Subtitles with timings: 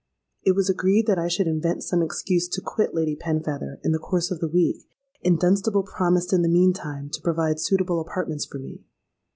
[0.41, 3.99] It was agreed that I should invent some excuse to quit Lady Penfeather in the
[3.99, 4.89] course of the week;
[5.23, 8.81] and Dunstable promised in the meantime to provide suitable apartments for me.